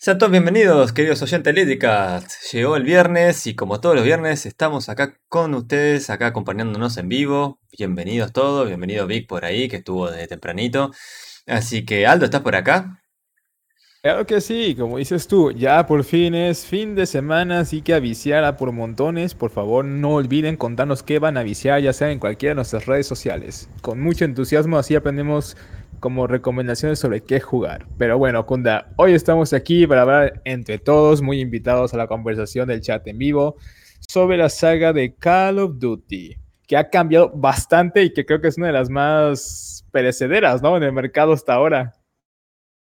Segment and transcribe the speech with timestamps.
[0.00, 2.30] Sean todos bienvenidos, queridos oyentes Litricast.
[2.52, 7.08] Llegó el viernes y como todos los viernes estamos acá con ustedes, acá acompañándonos en
[7.08, 7.58] vivo.
[7.76, 10.92] Bienvenidos todos, bienvenido Vic por ahí, que estuvo desde tempranito.
[11.48, 13.02] Así que Aldo, ¿estás por acá?
[14.00, 17.94] Claro que sí, como dices tú, ya por fin es fin de semana, así que
[17.94, 19.34] a por montones.
[19.34, 22.86] Por favor, no olviden contarnos qué van a viciar, ya sea en cualquiera de nuestras
[22.86, 23.68] redes sociales.
[23.82, 25.56] Con mucho entusiasmo, así aprendemos
[25.98, 27.86] como recomendaciones sobre qué jugar.
[27.98, 32.68] Pero bueno, Kunda, hoy estamos aquí para hablar entre todos, muy invitados a la conversación
[32.68, 33.56] del chat en vivo,
[34.08, 36.36] sobre la saga de Call of Duty,
[36.68, 40.76] que ha cambiado bastante y que creo que es una de las más perecederas, ¿no?
[40.76, 41.97] En el mercado hasta ahora.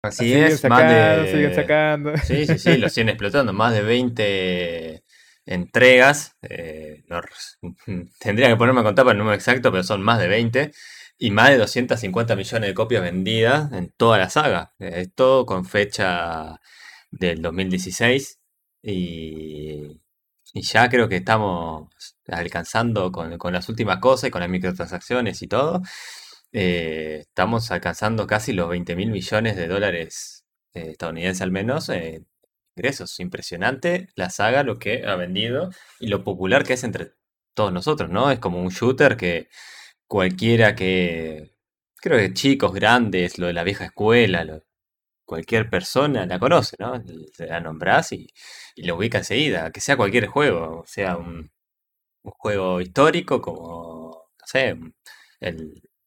[0.06, 1.30] Así es, más de...
[1.32, 2.16] siguen sacando.
[2.18, 3.52] Sí, sí, sí, lo siguen explotando.
[3.52, 5.04] Más de 20
[5.46, 6.36] entregas.
[6.42, 7.04] Eh,
[8.18, 10.72] tendría que ponerme a contar para el número exacto, pero son más de 20
[11.18, 14.74] y más de 250 millones de copias vendidas en toda la saga.
[14.78, 16.60] Esto con fecha
[17.10, 18.40] del 2016
[18.82, 20.00] y,
[20.52, 21.88] y ya creo que estamos
[22.28, 25.82] alcanzando con, las últimas cosas y con las microtransacciones y todo.
[26.58, 31.90] Eh, estamos alcanzando casi los 20 mil millones de dólares eh, estadounidenses al menos.
[31.90, 32.24] Eh,
[32.76, 33.20] ingresos.
[33.20, 37.12] Impresionante la saga, lo que ha vendido y lo popular que es entre
[37.54, 38.30] todos nosotros, ¿no?
[38.30, 39.48] Es como un shooter que
[40.06, 41.52] cualquiera que,
[41.96, 44.62] creo que chicos, grandes, lo de la vieja escuela,
[45.24, 47.02] cualquier persona la conoce, ¿no?
[47.38, 48.28] La nombrás y,
[48.76, 51.50] y lo ubica enseguida, que sea cualquier juego, sea un,
[52.22, 54.76] juego histórico como, no sé,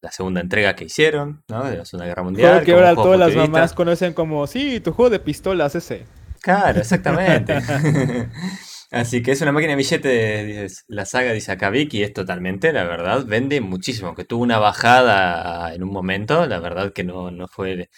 [0.02, 1.64] la segunda entrega que hicieron, ¿no?
[1.66, 2.64] De la Segunda Guerra Mundial.
[2.64, 6.06] que ahora todas las mamás conocen como, sí, tu juego de pistolas ese.
[6.42, 7.60] Claro, exactamente.
[8.92, 12.86] Así que es una máquina de billetes, la saga dice acá Vicky, es totalmente, la
[12.86, 17.48] verdad, vende muchísimo, que tuvo una bajada en un momento, la verdad que no, no
[17.48, 17.90] fue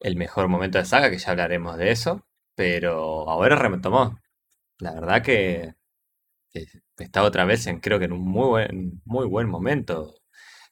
[0.00, 4.18] el, mejor momento de saga, que ya hablaremos de eso, pero ahora retomó.
[4.78, 5.74] La verdad que
[6.98, 10.14] está otra vez en, creo que en un muy buen, muy buen momento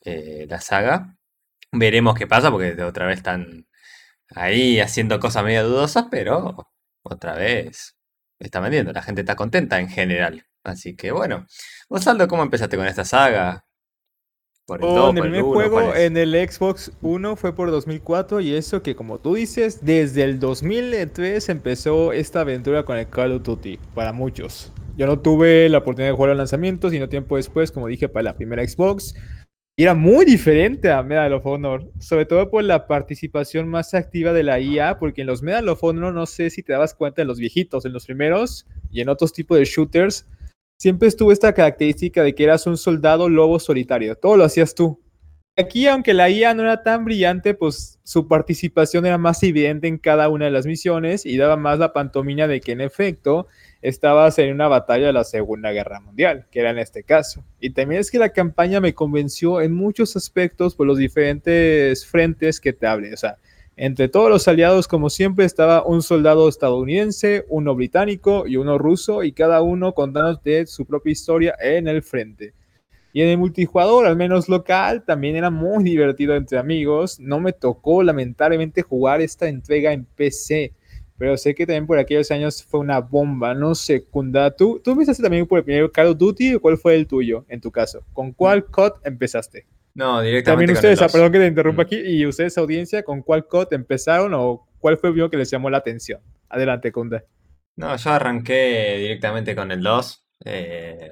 [0.05, 1.17] eh, la saga.
[1.73, 3.67] Veremos qué pasa, porque otra vez están
[4.35, 6.69] ahí haciendo cosas medio dudosas, pero
[7.03, 7.97] otra vez
[8.39, 10.47] está vendiendo, la gente está contenta en general.
[10.63, 11.47] Así que bueno,
[11.89, 13.67] Gonzalo, ¿cómo empezaste con esta saga?
[14.67, 18.83] Por el, oh, el primer juego en el Xbox 1 fue por 2004 y eso
[18.83, 23.79] que como tú dices, desde el 2003 empezó esta aventura con el Call of Duty,
[23.95, 24.73] para muchos.
[24.97, 28.23] Yo no tuve la oportunidad de jugar al lanzamiento, sino tiempo después, como dije, para
[28.23, 29.15] la primera Xbox.
[29.77, 34.33] Y era muy diferente a Medal of Honor, sobre todo por la participación más activa
[34.33, 37.23] de la IA, porque en los Medal of Honor no sé si te dabas cuenta
[37.23, 40.29] en los viejitos, en los primeros y en otros tipos de shooters,
[40.79, 45.04] siempre estuvo esta característica de que eras un soldado lobo solitario, todo lo hacías tú.
[45.57, 49.99] Aquí, aunque la IA no era tan brillante, pues su participación era más evidente en
[49.99, 53.47] cada una de las misiones y daba más la pantomima de que en efecto
[53.81, 57.45] estabas en una batalla de la Segunda Guerra Mundial, que era en este caso.
[57.61, 62.61] Y también es que la campaña me convenció en muchos aspectos por los diferentes frentes
[62.61, 63.15] que te hablé.
[63.15, 63.37] O sea,
[63.77, 69.23] entre todos los aliados, como siempre, estaba un soldado estadounidense, uno británico y uno ruso,
[69.23, 72.55] y cada uno contándote su propia historia en el frente.
[73.15, 77.19] Y en el multijugador, al menos local, también era muy divertido entre amigos.
[77.19, 80.75] No me tocó lamentablemente jugar esta entrega en PC
[81.17, 84.51] pero sé que también por aquellos años fue una bomba, no secunda.
[84.51, 87.45] ¿Tú, ¿Tú empezaste también por el primer Call of Duty o cuál fue el tuyo
[87.49, 88.05] en tu caso?
[88.13, 89.67] ¿Con cuál COD empezaste?
[89.95, 90.45] No, directamente.
[90.45, 91.87] También ustedes, perdón que te interrumpa mm.
[91.87, 95.51] aquí, y ustedes, audiencia, ¿con cuál COD empezaron o cuál fue el primero que les
[95.51, 96.21] llamó la atención?
[96.49, 97.25] Adelante, Kunda.
[97.77, 100.25] No, yo arranqué directamente con el 2.
[100.47, 101.11] Eh,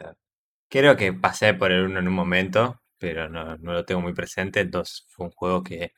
[0.72, 4.64] creo que pasé por el 1 en un momento, pero no, lo tengo muy presente.
[4.64, 5.92] 2 fue un juego que,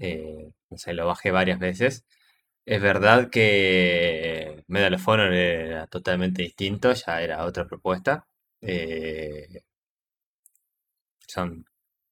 [0.00, 2.04] eh, no sé, lo bajé varias veces.
[2.66, 8.26] Es verdad que Medal of Honor era totalmente distinto, ya era otra propuesta.
[8.62, 9.62] Eh,
[11.26, 11.66] son,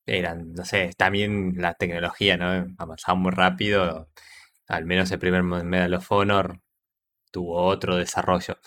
[0.06, 2.74] eran, no sé, también la tecnología, ¿no?
[2.78, 4.10] Avanzaba muy rápido.
[4.68, 6.60] Al menos el primer Medal of Honor
[7.32, 8.58] tuvo otro desarrollo.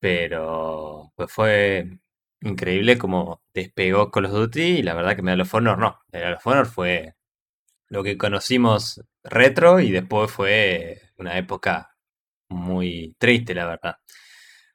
[0.00, 1.98] Pero pues fue
[2.42, 6.00] increíble como despegó Call of Duty y la verdad que Medal of Honor no.
[6.12, 7.14] Medal of Honor fue
[7.88, 11.96] lo que conocimos retro y después fue una época
[12.48, 13.96] muy triste, la verdad.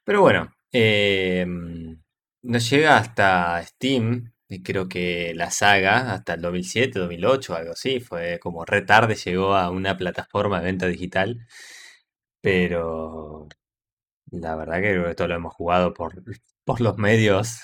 [0.04, 2.00] Pero bueno, em,
[2.42, 8.00] nos llega hasta Steam, y creo que la saga, hasta el 2007, 2008, algo así,
[8.00, 11.46] fue como re tarde, llegó a una plataforma de venta digital,
[12.40, 13.48] pero
[14.30, 16.22] la verdad que creo que todo lo hemos jugado por,
[16.68, 17.60] por los medios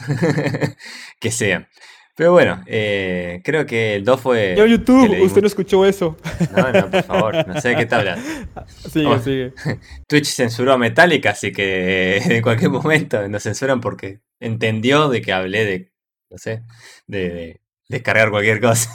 [1.21, 1.69] que sean.
[2.17, 4.55] Pero bueno, eh, creo que el 2 fue.
[4.57, 6.17] Yo, YouTube, usted no escuchó eso.
[6.57, 8.25] No, no, por favor, no sé de qué está hablando.
[8.91, 9.53] Sigue, oh, sigue.
[10.09, 15.33] Twitch censuró a Metallica, así que en cualquier momento nos censuran porque entendió de que
[15.33, 15.93] hablé de,
[16.31, 16.63] no sé,
[17.07, 18.91] de, descargar cualquier cosa.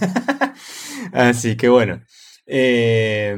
[1.13, 2.01] así que bueno.
[2.47, 3.37] Eh,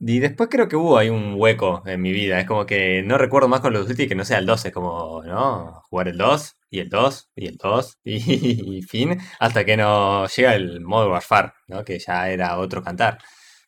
[0.00, 2.38] y después creo que hubo ahí un hueco en mi vida.
[2.40, 4.66] Es como que no recuerdo más con los Duty que no sea el 2.
[4.66, 5.82] Es como, ¿no?
[5.90, 9.18] Jugar el 2 y el 2 y el 2 y, fin.
[9.40, 11.84] Hasta que nos llega el modo Warfare, ¿no?
[11.84, 13.18] Que ya era otro cantar.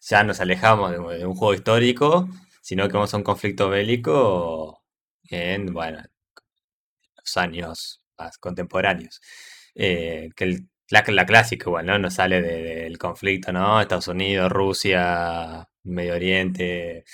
[0.01, 2.29] Ya nos alejamos de, un juego histórico,
[2.63, 4.83] sino que vamos a un conflicto bélico
[5.31, 6.03] en, bueno,
[7.17, 9.21] los años más contemporáneos.
[9.75, 11.99] Eh, que el, la, clásica igual, ¿no?
[11.99, 13.81] Nos sale del conflicto, ¿no?
[13.81, 17.05] Estados Unidos, Rusia, Medio Oriente.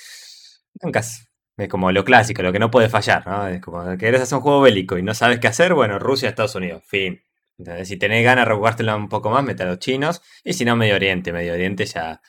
[0.83, 1.29] Nunca es
[1.71, 3.49] como lo clásico, lo que no puede fallar, ¿no?
[3.49, 6.29] Es como que querés hacer un juego bélico y no sabes qué hacer, bueno, Rusia,
[6.29, 7.23] Estados Unidos, fin.
[7.59, 10.21] Entonces, si tenés ganas de rejugártela un poco más, mete a los chinos.
[10.45, 11.33] Y si no, Medio Oriente.
[11.33, 12.21] Medio Oriente ya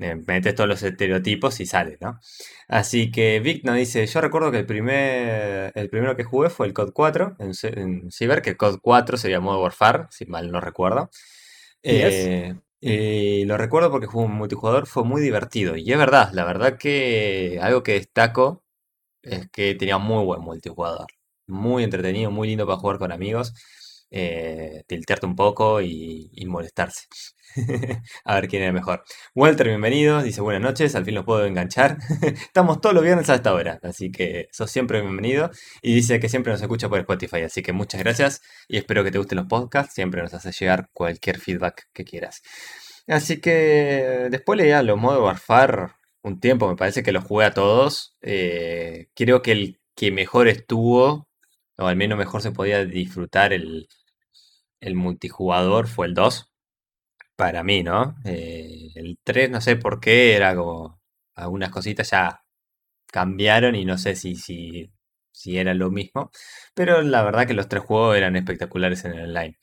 [0.00, 2.20] eh, metes todos los estereotipos y sale, ¿no?
[2.68, 6.66] Así que Vic nos dice, yo recuerdo que el primer el primero que jugué fue
[6.66, 10.52] el COD 4 en, en Cyber, que el COD 4 se llamó Warfare, si mal
[10.52, 11.10] no recuerdo.
[11.82, 15.76] Eh, y lo recuerdo porque fue un multijugador, fue muy divertido.
[15.76, 18.64] Y es verdad, la verdad que algo que destaco
[19.22, 21.06] es que tenía muy buen multijugador.
[21.48, 23.54] Muy entretenido, muy lindo para jugar con amigos.
[24.10, 27.06] Eh, tiltearte un poco y, molestarse.
[28.24, 29.04] a ver quién era mejor.
[29.34, 30.22] Walter, bienvenido.
[30.22, 31.98] Dice buenas noches, al fin los puedo enganchar.
[32.22, 35.50] Estamos todos los viernes a esta hora, así que sos siempre bienvenido.
[35.82, 39.10] Y dice que siempre nos escucha por Spotify, así que muchas gracias y espero que
[39.10, 39.94] te gusten los podcasts.
[39.94, 42.42] Siempre nos hace llegar cualquier feedback que quieras.
[43.06, 45.88] Así que después leía los modos Warfare
[46.22, 48.16] un tiempo, me parece que los jugué a todos.
[48.22, 51.28] Eh, creo que el que mejor estuvo,
[51.76, 53.88] o al menos mejor se podía disfrutar el,
[54.80, 56.52] el multijugador, fue el 2.
[57.36, 58.16] Para mí, ¿no?
[58.24, 61.00] Eh, el 3 no sé por qué, era como
[61.34, 62.42] algunas cositas ya
[63.12, 64.90] cambiaron y no sé si, si,
[65.32, 66.30] si era lo mismo.
[66.74, 69.56] Pero la verdad que los tres juegos eran espectaculares en el online.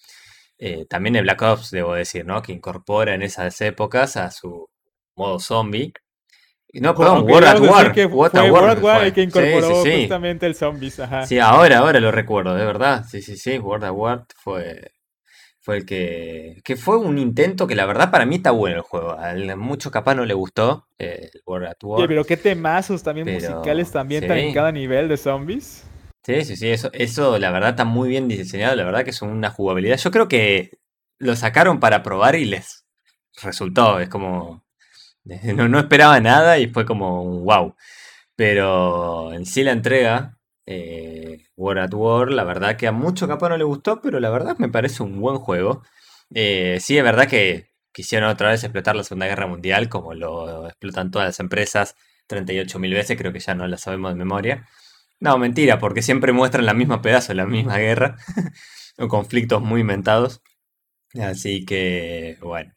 [0.57, 2.41] Eh, también el Black Ops, debo decir, ¿no?
[2.41, 4.69] Que incorpora en esas épocas a su
[5.15, 5.93] modo zombie.
[6.73, 7.93] No, perdón, World at War.
[7.93, 10.99] Que World at War el que incorporó justamente el zombies.
[10.99, 11.25] Ajá.
[11.25, 13.05] Sí, ahora, ahora lo recuerdo, de verdad.
[13.09, 13.57] Sí, sí, sí.
[13.57, 14.91] World at War fue,
[15.65, 16.61] fue el que.
[16.63, 19.13] que fue un intento que la verdad para mí está bueno el juego.
[19.13, 22.01] A mucho capaz no le gustó eh, World at War.
[22.01, 25.83] Sí, pero qué temazos también musicales también están en cada nivel de zombies.
[26.23, 26.69] Sí, sí, sí.
[26.69, 28.75] Eso, eso la verdad está muy bien diseñado.
[28.75, 29.97] La verdad que es una jugabilidad.
[29.97, 30.69] Yo creo que
[31.17, 32.85] lo sacaron para probar y les
[33.41, 33.99] resultó.
[33.99, 34.63] Es como
[35.43, 37.75] No, esperaba nada y fue como un wow.
[38.35, 40.34] Pero en sí la entrega,
[40.65, 44.29] eh, War at War, la verdad que a mucho capaz no le gustó, pero la
[44.29, 45.83] verdad me parece un buen juego.
[46.33, 50.67] Eh, sí, es verdad que quisieron otra vez explotar la Segunda Guerra Mundial, como lo
[50.67, 51.95] explotan todas las empresas
[52.27, 54.67] 38.000 veces, creo que ya no la sabemos de memoria.
[55.19, 58.17] No, mentira, porque siempre muestran la misma pedazo, la misma guerra,
[58.97, 60.41] o conflictos muy inventados.
[61.15, 62.73] Así que, bueno.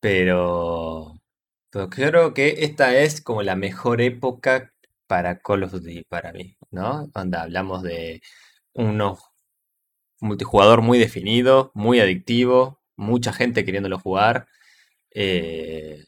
[0.00, 1.20] Pero
[1.70, 4.72] pero creo que esta es como la mejor época
[5.10, 7.08] para Call of Duty para mí, ¿no?
[7.08, 8.22] Donde hablamos de
[8.74, 9.18] unos
[10.20, 14.46] multijugador muy definido, muy adictivo, mucha gente queriéndolo jugar.
[15.10, 16.04] Eh,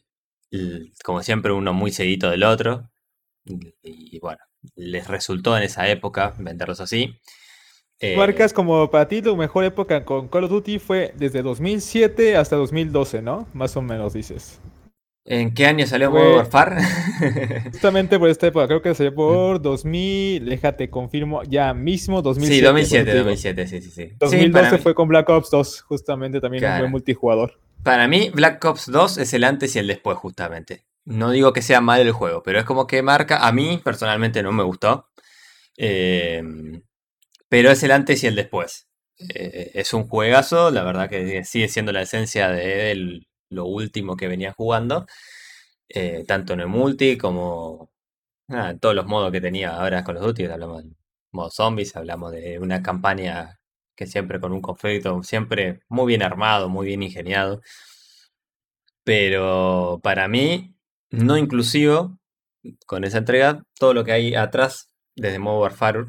[1.03, 2.91] como siempre, uno muy seguido del otro.
[3.81, 4.39] Y, bueno,
[4.77, 7.19] les resultó en esa época venderlos así.
[7.99, 12.37] Eh, Marcas como para ti tu mejor época con Call of Duty fue desde 2007
[12.37, 13.49] hasta 2012, ¿no?
[13.53, 14.61] Más o menos dices.
[15.25, 16.83] ¿En qué año salió Modern Warfare?
[17.71, 22.55] justamente por esta época, creo que salió por 2000, déjate, confirmo, ya mismo 2007.
[22.55, 24.15] Sí, 2007, 2007, sí, sí, sí.
[24.19, 27.57] 2012 fue con Black Ops 2, justamente también un buen multijugador.
[27.83, 30.83] Para mí, Black Ops 2 es el antes y el después, justamente.
[31.05, 34.43] No digo que sea mal el juego, pero es como que marca, a mí personalmente
[34.43, 35.07] no me gustó,
[35.77, 36.81] em,
[37.47, 38.89] pero es el antes y el después.
[39.33, 43.21] Eh, es un juegazo, la verdad que sigue siendo la esencia de,
[43.53, 45.05] lo último que venía jugando,
[45.89, 47.91] eh, tanto en el multi como
[48.49, 50.91] en todos los modos que tenía ahora con los Duty, hablamos de
[51.31, 53.59] modo zombies, hablamos de una campaña
[53.95, 57.61] que siempre con un conflicto, siempre muy bien armado, muy bien ingeniado,
[59.03, 60.75] pero para mí,
[61.09, 62.19] no inclusivo,
[62.85, 66.05] con esa entrega, todo lo que hay atrás, desde modo Warfare,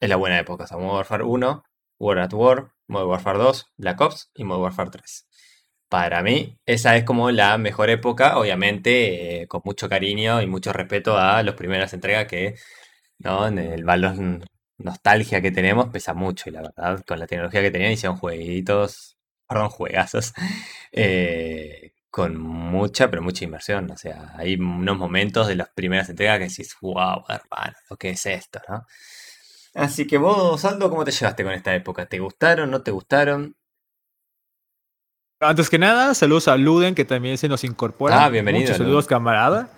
[0.00, 1.64] es la buena época, o sea, modo Warfare 1,
[1.98, 5.26] War at War, modo Warfare 2, Black Ops y modo Warfare 3.
[5.92, 10.72] Para mí, esa es como la mejor época, obviamente, eh, con mucho cariño y mucho
[10.72, 12.54] respeto a las primeras entregas que,
[13.18, 13.46] ¿no?
[13.48, 14.44] En el balón
[14.78, 19.18] nostalgia que tenemos pesa mucho y la verdad con la tecnología que tenían hicieron jueguitos,
[19.46, 20.32] perdón, juegazos,
[20.92, 23.90] eh, con mucha, pero mucha inversión.
[23.90, 28.10] O sea, hay unos momentos de las primeras entregas que decís, wow, hermano, lo que
[28.10, 28.86] es esto, ¿no?
[29.74, 32.06] Así que vos, Aldo, ¿cómo te llevaste con esta época?
[32.06, 32.70] ¿Te gustaron?
[32.70, 33.56] ¿No te gustaron?
[35.44, 38.24] Antes que nada, saludos a Luden, que también se nos incorpora.
[38.24, 38.62] Ah, bienvenido.
[38.62, 39.70] Muchos saludos, camarada.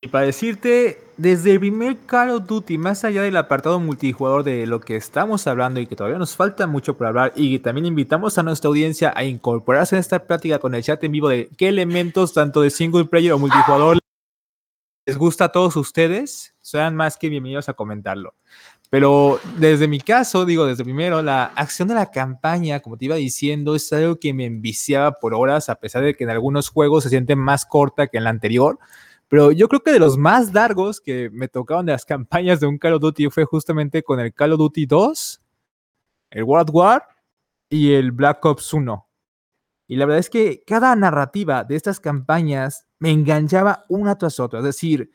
[0.00, 4.68] Y para decirte, desde el primer Call of Duty, más allá del apartado multijugador de
[4.68, 8.38] lo que estamos hablando y que todavía nos falta mucho por hablar, y también invitamos
[8.38, 11.66] a nuestra audiencia a incorporarse en esta práctica con el chat en vivo de qué
[11.66, 13.98] elementos, tanto de single player o multijugador,
[15.06, 18.34] les gusta a todos ustedes, sean más que bienvenidos a comentarlo.
[18.90, 23.14] Pero desde mi caso, digo, desde primero, la acción de la campaña, como te iba
[23.14, 27.04] diciendo, es algo que me enviciaba por horas, a pesar de que en algunos juegos
[27.04, 28.80] se siente más corta que en la anterior.
[29.28, 32.66] Pero yo creo que de los más largos que me tocaron de las campañas de
[32.66, 35.40] un Call of Duty fue justamente con el Call of Duty 2,
[36.30, 37.06] el World War
[37.68, 39.06] y el Black Ops 1.
[39.86, 44.58] Y la verdad es que cada narrativa de estas campañas me enganchaba una tras otra.
[44.60, 45.12] Es decir,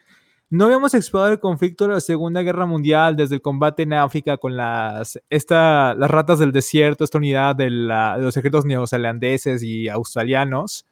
[0.50, 4.38] no habíamos explorado el conflicto de la Segunda Guerra Mundial desde el combate en África
[4.38, 9.64] con las, esta, las ratas del desierto, esta unidad de, la, de los ejércitos neozelandeses
[9.64, 10.86] y australianos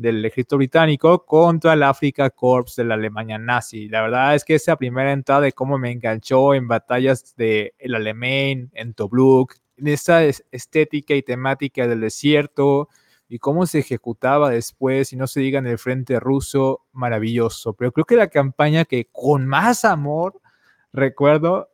[0.00, 3.88] del ejército británico contra el Africa Corps de la Alemania nazi.
[3.88, 7.94] La verdad es que esa primera entrada de cómo me enganchó en batallas de el
[7.94, 12.88] alemán, en Tobruk, en esa estética y temática del desierto,
[13.30, 17.74] y cómo se ejecutaba después, y no se diga en el frente ruso, maravilloso.
[17.74, 20.40] Pero creo que la campaña que con más amor
[20.92, 21.68] recuerdo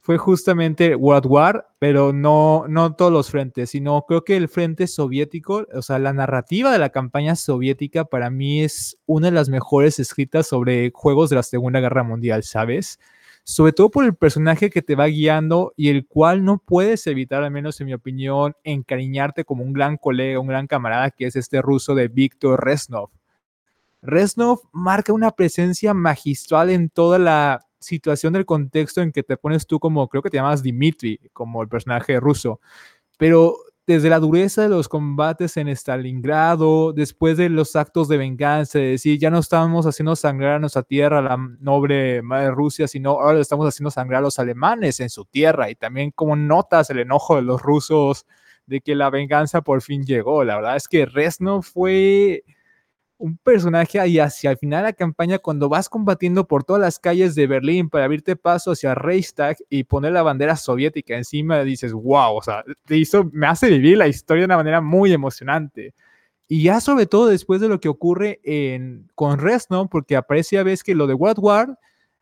[0.00, 4.86] fue justamente World War, pero no, no todos los frentes, sino creo que el frente
[4.86, 9.50] soviético, o sea, la narrativa de la campaña soviética para mí es una de las
[9.50, 12.98] mejores escritas sobre juegos de la Segunda Guerra Mundial, ¿sabes?
[13.44, 17.42] Sobre todo por el personaje que te va guiando y el cual no puedes evitar,
[17.42, 21.36] al menos en mi opinión, encariñarte como un gran colega, un gran camarada, que es
[21.36, 23.10] este ruso de Víctor Reznov.
[24.00, 29.66] Reznov marca una presencia magistral en toda la situación del contexto en que te pones
[29.66, 32.60] tú como, creo que te llamas Dimitri, como el personaje ruso,
[33.18, 33.56] pero
[33.86, 38.90] desde la dureza de los combates en Stalingrado, después de los actos de venganza, es
[38.92, 43.40] decir, ya no estábamos haciendo sangrar a nuestra tierra, la noble madre Rusia, sino ahora
[43.40, 45.68] estamos haciendo sangrar a los alemanes en su tierra.
[45.70, 48.24] Y también como notas el enojo de los rusos
[48.66, 50.44] de que la venganza por fin llegó.
[50.44, 52.44] La verdad es que Resno fue
[53.22, 56.98] un personaje ahí hacia el final de la campaña cuando vas combatiendo por todas las
[56.98, 61.92] calles de Berlín para abrirte paso hacia Reichstag y poner la bandera soviética encima, dices,
[61.92, 65.94] wow, o sea, hizo, me hace vivir la historia de una manera muy emocionante.
[66.48, 70.64] Y ya sobre todo después de lo que ocurre en, con Resno, porque aparece a
[70.64, 71.78] veces que lo de World War,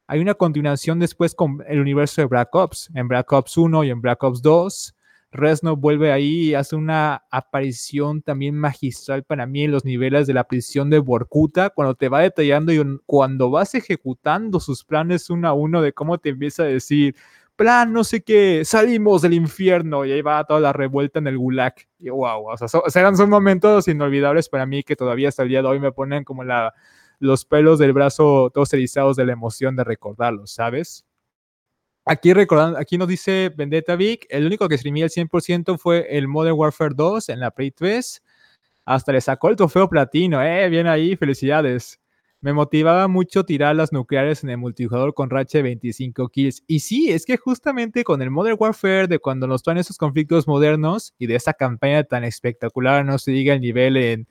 [0.06, 3.90] hay una continuación después con el universo de Black Ops, en Black Ops 1 y
[3.90, 4.94] en Black Ops 2
[5.32, 10.34] Resno vuelve ahí y hace una aparición también magistral para mí en los niveles de
[10.34, 15.48] la prisión de Borkuta, cuando te va detallando y cuando vas ejecutando sus planes uno
[15.48, 17.14] a uno de cómo te empieza a decir,
[17.54, 21.36] plan, no sé qué, salimos del infierno y ahí va toda la revuelta en el
[21.38, 21.74] gulag.
[21.98, 22.68] Y wow, o sea,
[23.14, 26.42] son momentos inolvidables para mí que todavía hasta el día de hoy me ponen como
[26.42, 26.74] la,
[27.18, 31.04] los pelos del brazo todos erizados de la emoción de recordarlos, ¿sabes?
[32.10, 36.26] Aquí recordando, aquí nos dice Vendetta Vic, el único que streamía el 100% fue el
[36.26, 38.20] Modern Warfare 2 en la Play 3.
[38.84, 42.00] Hasta le sacó el trofeo platino, eh, bien ahí, felicidades.
[42.40, 46.64] Me motivaba mucho tirar las nucleares en el multijugador con racha de 25 kills.
[46.66, 50.48] Y sí, es que justamente con el Modern Warfare, de cuando nos traen esos conflictos
[50.48, 54.26] modernos y de esa campaña tan espectacular, no se diga el nivel en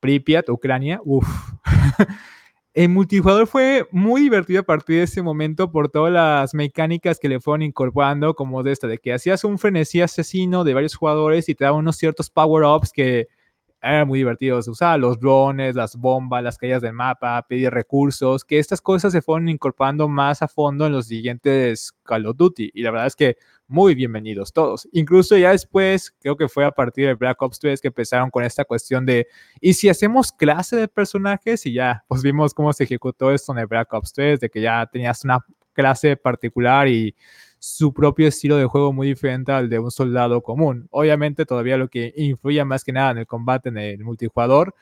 [0.00, 1.28] Pripyat, Ucrania, uff.
[2.72, 7.28] El multijugador fue muy divertido a partir de ese momento por todas las mecánicas que
[7.28, 11.48] le fueron incorporando, como de esta, de que hacías un frenesí asesino de varios jugadores
[11.48, 13.26] y te daban unos ciertos power-ups que
[13.82, 14.68] eran muy divertidos.
[14.68, 19.22] Usaba los drones, las bombas, las calles del mapa, pedir recursos, que estas cosas se
[19.22, 22.70] fueron incorporando más a fondo en los siguientes Call of Duty.
[22.72, 23.36] Y la verdad es que
[23.70, 24.88] muy bienvenidos todos.
[24.92, 28.42] Incluso ya después, creo que fue a partir de Black Ops 3 que empezaron con
[28.42, 29.28] esta cuestión de,
[29.60, 31.64] ¿y si hacemos clase de personajes?
[31.66, 34.60] Y ya, pues vimos cómo se ejecutó esto en el Black Ops 3, de que
[34.60, 35.38] ya tenías una
[35.72, 37.14] clase particular y
[37.60, 40.88] su propio estilo de juego muy diferente al de un soldado común.
[40.90, 44.74] Obviamente todavía lo que influía más que nada en el combate en el multijugador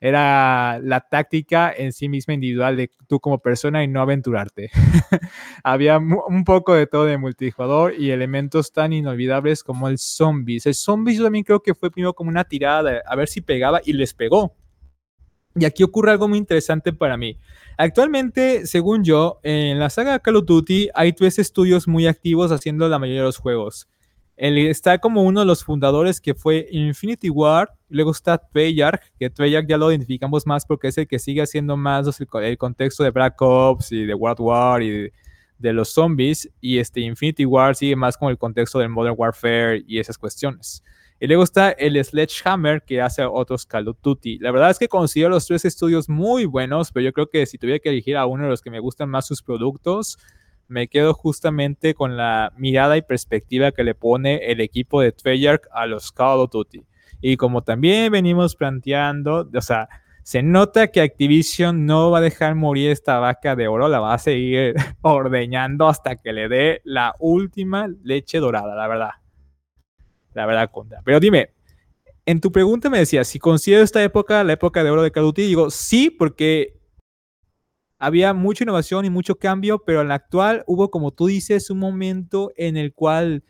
[0.00, 4.70] era la táctica en sí misma individual de tú como persona y no aventurarte.
[5.64, 10.66] Había un poco de todo de multijugador y elementos tan inolvidables como el zombies.
[10.66, 13.80] El zombies yo también creo que fue primero como una tirada a ver si pegaba
[13.84, 14.54] y les pegó.
[15.56, 17.36] Y aquí ocurre algo muy interesante para mí.
[17.76, 22.88] Actualmente, según yo, en la saga Call of Duty hay tres estudios muy activos haciendo
[22.88, 23.88] la mayoría de los juegos.
[24.36, 29.30] Él está como uno de los fundadores que fue Infinity War, luego está Treyarch, que
[29.30, 33.10] Treyarch ya lo identificamos más porque es el que sigue haciendo más el, contexto de
[33.10, 35.10] Black Ops y de World War y
[35.58, 39.82] de, los zombies, y este Infinity War sigue más con el contexto del Modern Warfare
[39.86, 40.84] y esas cuestiones.
[41.20, 44.38] Y luego está el Sledgehammer que hace otros Call of Duty.
[44.38, 47.58] La verdad es que considero los tres estudios muy buenos, pero yo creo que si
[47.58, 50.16] tuviera que elegir a uno de los que me gustan más sus productos,
[50.68, 55.62] me quedo justamente con la mirada y perspectiva que le pone el equipo de Treyarch
[55.72, 56.84] a los Call of Duty.
[57.20, 59.88] Y como también venimos planteando, o sea,
[60.22, 64.14] se nota que Activision no va a dejar morir esta vaca de oro, la va
[64.14, 69.10] a seguir ordeñando hasta que le dé la última leche dorada, la verdad
[70.38, 71.02] la verdad, Conda.
[71.04, 71.50] Pero dime,
[72.24, 75.24] en tu pregunta me decías, si considero esta época la época de oro de Call
[75.24, 76.78] of Duty, digo, sí, porque
[77.98, 81.80] había mucha innovación y mucho cambio, pero en la actual hubo, como tú dices, un
[81.80, 83.42] momento en el cual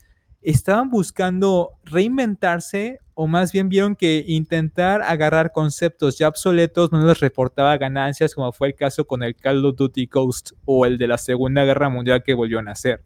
[0.51, 7.21] estaban buscando reinventarse o más bien vieron que intentar agarrar conceptos ya obsoletos no les
[7.21, 11.07] reportaba ganancias, como fue el caso con el Call of Duty Ghost o el de
[11.07, 13.03] la Segunda Guerra Mundial que volvió a nacer.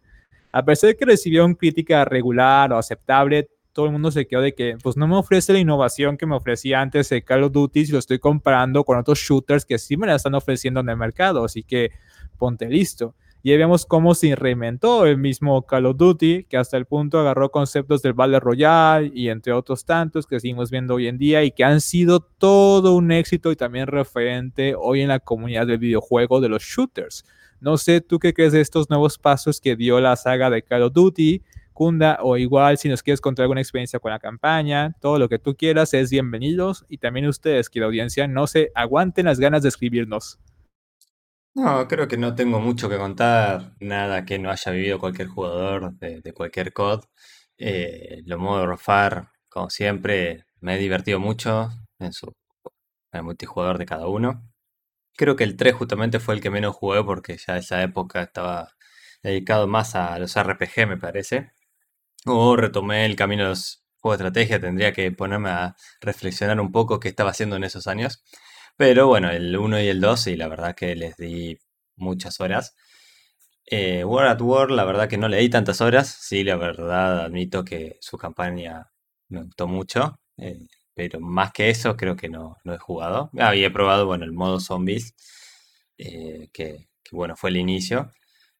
[0.52, 4.42] A pesar de que recibió una crítica regular o aceptable, todo el mundo se quedó
[4.42, 7.52] de que, pues no me ofrece la innovación que me ofrecía antes el Call of
[7.52, 10.90] Duty si lo estoy comparando con otros shooters que sí me la están ofreciendo en
[10.90, 11.90] el mercado, así que
[12.38, 13.16] ponte listo.
[13.44, 17.50] Y vemos cómo se reinventó el mismo Call of Duty, que hasta el punto agarró
[17.50, 21.50] conceptos del Battle Royale y entre otros tantos que seguimos viendo hoy en día y
[21.50, 26.40] que han sido todo un éxito y también referente hoy en la comunidad del videojuego
[26.40, 27.24] de los shooters.
[27.60, 30.82] No sé tú qué crees de estos nuevos pasos que dio la saga de Call
[30.82, 35.18] of Duty Kunda, o igual si nos quieres contar alguna experiencia con la campaña, todo
[35.18, 39.26] lo que tú quieras es bienvenidos y también ustedes, que la audiencia, no se aguanten
[39.26, 40.38] las ganas de escribirnos.
[41.54, 45.92] No, creo que no tengo mucho que contar, nada que no haya vivido cualquier jugador
[45.98, 47.04] de, cualquier COD.
[47.58, 52.32] Eh, lo modo Rofar, como siempre, me he divertido mucho en su
[53.12, 54.42] el multijugador de cada uno.
[55.16, 58.70] Creo que el 3 justamente fue el que menos jugué porque ya esa época estaba
[59.22, 61.52] dedicado más a los RPG, me parece.
[62.26, 66.72] O retomé el camino de los juegos de estrategia, tendría que ponerme a reflexionar un
[66.72, 68.24] poco qué estaba haciendo en esos años.
[68.76, 71.58] Pero bueno, el 1 y el 2, y la verdad que les di
[71.96, 72.74] muchas horas.
[73.66, 76.08] Eh, War at War, la verdad que no le di tantas horas.
[76.20, 78.90] Sí, la verdad admito que su campaña
[79.28, 80.18] me gustó mucho.
[80.38, 83.30] Eh, pero más que eso, creo que no, no he jugado.
[83.38, 85.14] Había probado, bueno, el modo zombies,
[85.98, 88.10] eh, que, que, bueno, fue el inicio.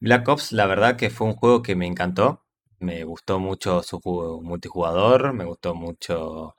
[0.01, 2.45] Black Ops, la verdad que fue un juego que me encantó.
[2.81, 4.01] Me gustó mucho su
[4.43, 6.57] multijugador, me gustó mucho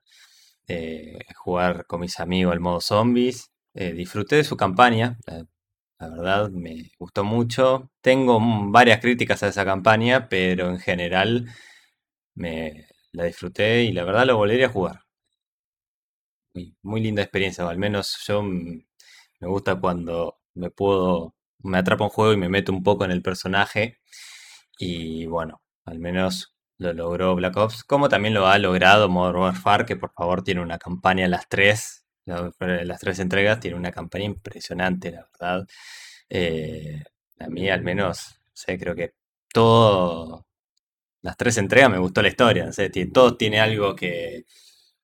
[0.68, 3.52] eh, jugar con mis amigos el modo zombies.
[3.74, 5.46] Eh, disfruté de su campaña, la,
[6.10, 7.92] verdad me gustó mucho.
[8.02, 8.40] Tengo
[8.72, 11.48] varias críticas a esa campaña, pero en general
[12.36, 15.02] me la disfruté y la verdad lo volvería a jugar.
[16.84, 18.86] Muy, linda experiencia, o al menos yo me
[19.42, 23.22] gusta cuando me puedo me atrapa un juego y me meto un poco en el
[23.22, 24.00] personaje.
[24.80, 29.86] Y bueno, al menos lo logró Black Ops, como también lo ha logrado Modern Warfare,
[29.86, 35.12] que por favor tiene una campaña las tres, las tres entregas, tiene una campaña impresionante,
[35.12, 35.68] la verdad.
[36.30, 37.04] Eh,
[37.40, 39.14] a mí al menos, creo que
[39.54, 40.48] todo,
[41.22, 44.46] las tres entregas me gustó la historia, sé, todo tiene algo que,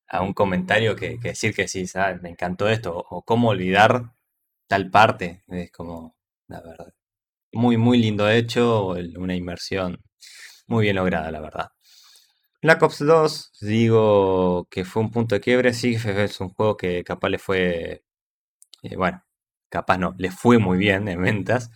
[0.07, 2.21] a un comentario que, decir que sí, ¿sabes?
[2.21, 4.13] me encantó esto, o cómo olvidar
[4.67, 6.15] tal parte, es como,
[6.47, 6.93] la verdad.
[7.53, 9.99] Muy, muy lindo hecho, una inmersión
[10.69, 11.71] muy bien lograda, la verdad.
[12.61, 17.03] Black Ops 2, digo que fue un punto de quiebre, sí, es un juego que
[17.03, 18.03] capaz le fue,
[18.83, 19.23] eh, bueno,
[19.69, 21.71] capaz no, le fue muy bien en ventas,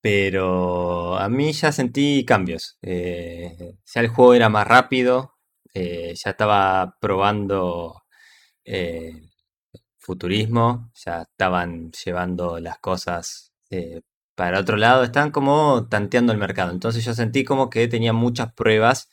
[0.00, 2.78] pero a mí ya sentí cambios.
[2.82, 5.36] Eh, ya el juego era más rápido,
[5.74, 8.02] eh, ya estaba probando
[9.98, 13.52] futurismo, ya estaban llevando las cosas
[14.40, 16.72] para otro lado, estaban como tanteando el mercado.
[16.72, 19.10] Entonces yo sentí como que tenía muchas pruebas,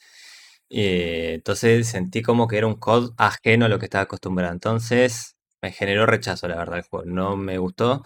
[0.69, 4.53] eh, entonces sentí como que era un code ajeno a lo que estaba acostumbrado.
[4.53, 7.05] Entonces me generó rechazo, la verdad, el juego.
[7.07, 8.03] No me gustó.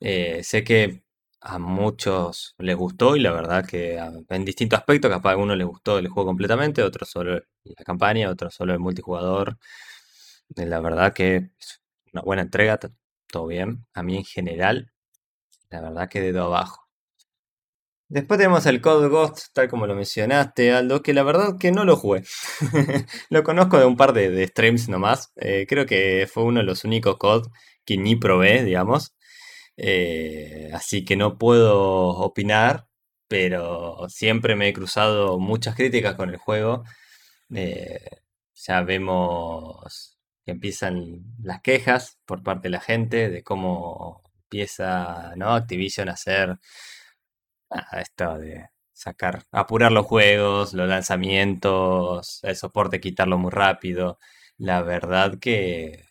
[0.00, 1.02] Eh, sé que
[1.40, 3.98] a muchos les gustó y la verdad que
[4.28, 8.30] en distintos aspectos, capaz a algunos les gustó el juego completamente, otros solo la campaña,
[8.30, 9.58] otros solo el multijugador.
[10.56, 11.50] La verdad que
[12.12, 12.78] una buena entrega,
[13.28, 13.86] todo bien.
[13.94, 14.92] A mí en general,
[15.72, 16.82] la verdad que de abajo.
[18.12, 21.86] Después tenemos el Code Ghost, tal como lo mencionaste, Aldo, que la verdad que no
[21.86, 22.22] lo jugué.
[23.30, 25.32] lo conozco de un par de, streams nomás.
[25.36, 27.46] Eh, creo que fue uno de los únicos COD
[27.86, 29.14] que ni probé, digamos.
[29.78, 32.86] Eh, así que no puedo opinar,
[33.28, 36.84] pero siempre me he cruzado muchas críticas con el juego.
[37.54, 37.98] Eh,
[38.54, 44.21] ya vemos que empiezan las quejas por parte de la gente de cómo
[44.52, 45.54] empieza ¿no?
[45.54, 46.58] Activision a hacer
[47.98, 54.18] esto de sacar, apurar los juegos, los lanzamientos, el soporte, quitarlo muy rápido.
[54.58, 56.04] La verdad que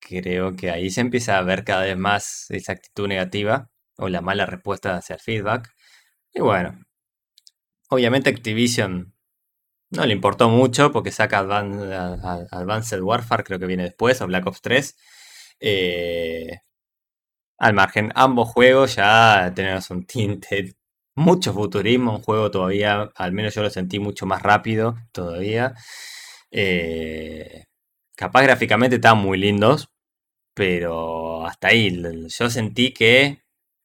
[0.00, 4.20] creo que ahí se empieza a ver cada vez más esa actitud negativa o la
[4.22, 5.74] mala respuesta hacia el feedback.
[6.32, 6.78] Y bueno,
[7.90, 9.14] obviamente Activision
[9.90, 14.62] no le importó mucho porque saca Advanced Warfare, creo que viene después, o Black Ops
[14.62, 14.96] 3.
[15.60, 16.60] Eh,
[17.58, 20.76] al margen, ambos juegos ya tenemos un tinte,
[21.14, 25.74] mucho futurismo, un juego todavía, al menos yo lo sentí mucho más rápido todavía.
[26.50, 27.66] Eh,
[28.16, 29.90] capaz gráficamente estaban muy lindos,
[30.54, 32.02] pero hasta ahí.
[32.28, 33.42] Yo sentí que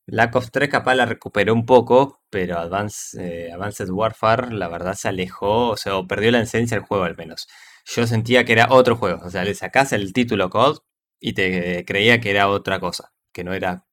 [0.08, 5.08] Black Ops 3 capaz la recuperó un poco, pero eh, Advanced Warfare la verdad se
[5.10, 7.48] alejó, o sea, perdió la esencia del juego al menos.
[7.86, 10.80] Yo sentía que era otro juego, o sea, le sacás el título COD
[11.20, 13.86] y te creía que era otra cosa, que no era...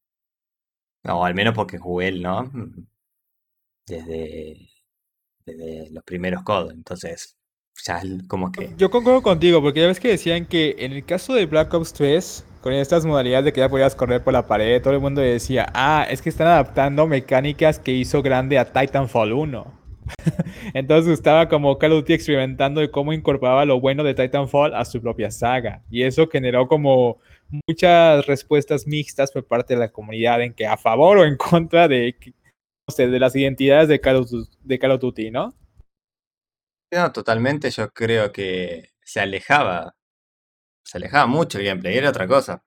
[1.04, 2.50] O al menos porque jugué él, ¿no?
[3.86, 4.68] Desde,
[5.44, 7.38] desde los primeros COD, entonces
[7.84, 8.74] ya como que...
[8.76, 11.92] Yo concuerdo contigo, porque ya ves que decían que en el caso de Black Ops
[11.94, 15.20] 3 con estas modalidades de que ya podías correr por la pared, todo el mundo
[15.20, 19.80] decía, ah, es que están adaptando mecánicas que hizo grande a Titanfall 1.
[20.74, 24.84] Entonces estaba como Call of Duty experimentando de cómo incorporaba lo bueno de Titanfall a
[24.84, 25.82] su propia saga.
[25.90, 27.18] Y eso generó como
[27.66, 31.88] muchas respuestas mixtas por parte de la comunidad en que a favor o en contra
[31.88, 32.14] de,
[32.96, 34.30] de las identidades de Call, of,
[34.62, 35.54] de Call of ¿no?
[36.92, 37.70] No, totalmente.
[37.70, 39.94] Yo creo que se alejaba
[40.90, 42.64] se alejaba mucho el gameplay, era otra cosa.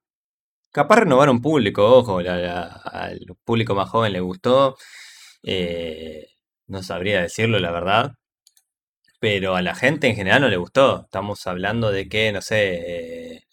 [0.71, 4.77] Capaz renovar un público, ojo, al público más joven le gustó.
[5.43, 6.27] Eh,
[6.67, 8.13] no sabría decirlo, la verdad.
[9.19, 11.03] Pero a la gente en general no le gustó.
[11.03, 13.43] Estamos hablando de que, no sé, eh,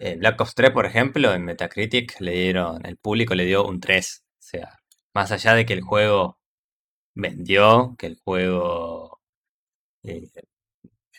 [0.00, 3.80] eh, Black Ops 3, por ejemplo, en Metacritic le dieron, el público le dio un
[3.80, 4.24] 3.
[4.26, 4.80] O sea,
[5.14, 6.38] más allá de que el juego
[7.14, 9.20] vendió, que el juego,
[10.02, 10.30] el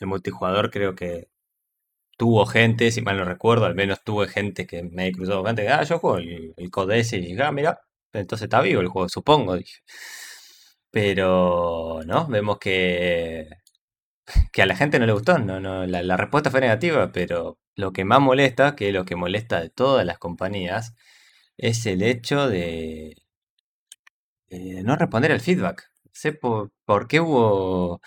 [0.07, 1.29] multijugador creo que
[2.17, 5.67] tuvo gente, si mal no recuerdo, al menos tuve gente que me he cruzado gente
[5.69, 7.81] ah, yo juego el, el code ese y dije, ah, mira,
[8.13, 9.57] entonces está vivo el juego, supongo.
[10.91, 12.27] Pero, ¿no?
[12.27, 13.47] Vemos que,
[14.51, 17.93] que a la gente no le gustó, no, no, la, respuesta fue negativa, pero lo
[17.93, 20.95] que más molesta, que es lo que molesta de todas las compañías,
[21.57, 23.15] es el hecho de,
[24.49, 25.89] no responder al feedback.
[26.13, 28.01] Sé por, por qué hubo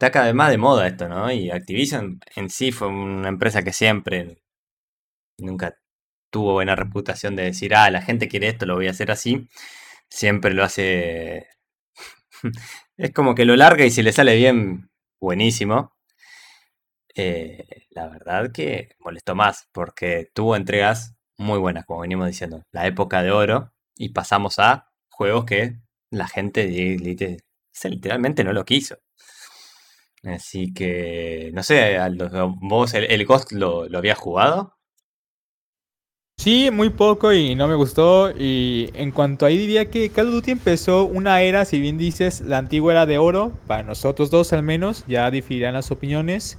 [0.00, 1.30] está cada vez más de moda esto, ¿no?
[1.32, 4.42] Y Activision en sí fue una empresa que siempre
[5.38, 5.76] nunca
[6.30, 9.48] tuvo buena reputación de decir, ah, la gente quiere esto, lo voy a hacer así.
[10.08, 11.48] Siempre lo hace.
[12.96, 15.92] es como que lo larga y si le sale bien, buenísimo.
[17.14, 22.62] Eh, la verdad que molestó más, porque tuvo entregas muy buenas, como venimos diciendo.
[22.72, 25.78] La época de oro, y pasamos a juegos que
[26.10, 28.98] la gente literalmente no lo quiso.
[30.22, 31.98] Así que, no sé,
[32.60, 34.76] ¿vos el, Ghost lo, lo habías jugado?
[36.40, 38.30] Sí, muy poco y no me gustó.
[38.30, 42.40] Y en cuanto ahí diría que Call of Duty empezó una era, si bien dices,
[42.40, 46.56] la antigua era de oro, para nosotros dos al menos, ya difidirán las opiniones.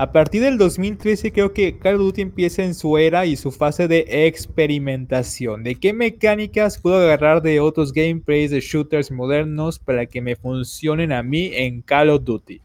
[0.00, 3.50] A partir del 2013 creo que Call of Duty empieza en su era y su
[3.50, 5.64] fase de experimentación.
[5.64, 11.10] ¿De qué mecánicas puedo agarrar de otros gameplays de shooters modernos para que me funcionen
[11.10, 12.62] a mí en Call of Duty?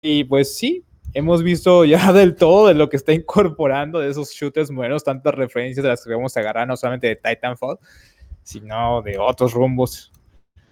[0.00, 4.30] Y pues sí, hemos visto ya del todo de lo que está incorporando de esos
[4.30, 7.78] shooters buenos, tantas referencias de las que vamos a agarrar, no solamente de Titanfall,
[8.42, 10.10] sino de otros rumbos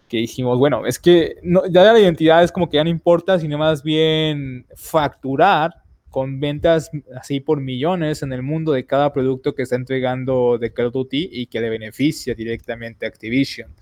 [0.08, 3.38] que dijimos, bueno, es que no, ya la identidad es como que ya no importa,
[3.38, 5.81] sino más bien facturar
[6.12, 10.70] con ventas así por millones en el mundo de cada producto que está entregando de
[10.72, 13.74] Call of Duty y que le beneficia directamente a Activision.